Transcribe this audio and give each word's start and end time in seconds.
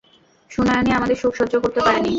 সুনয়নী 0.51 0.91
আমাদের 0.91 1.15
সুখ 1.15 1.33
সহ্য 1.35 1.53
করতে 1.59 1.79
পারেনি। 1.81 2.09